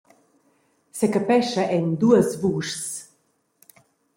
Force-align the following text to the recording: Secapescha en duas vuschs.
Secapescha 0.99 1.63
en 1.77 1.85
duas 2.01 2.29
vuschs. 2.41 2.83